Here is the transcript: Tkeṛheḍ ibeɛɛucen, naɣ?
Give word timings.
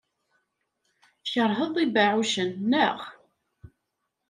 Tkeṛheḍ 1.23 1.73
ibeɛɛucen, 1.83 2.51
naɣ? 2.71 2.99